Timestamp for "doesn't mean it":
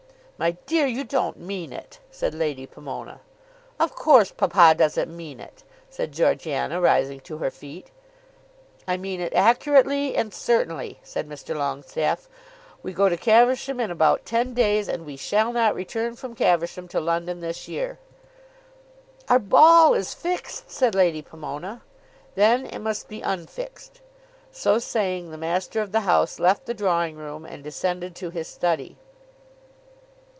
4.75-5.61